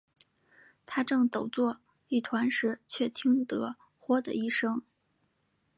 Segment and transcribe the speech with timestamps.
[0.83, 4.81] 他正抖作一团时，却听得豁的一声